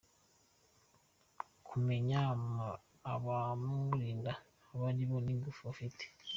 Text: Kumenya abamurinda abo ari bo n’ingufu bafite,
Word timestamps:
Kumenya 1.67 2.19
abamurinda 3.13 4.31
abo 4.71 4.83
ari 4.89 5.03
bo 5.09 5.17
n’ingufu 5.25 5.59
bafite, 5.67 6.03